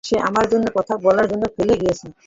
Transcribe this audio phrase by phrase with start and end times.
[0.03, 2.05] সে আমার সাথে কথা বলার জন্য ফেলে গিয়েছে।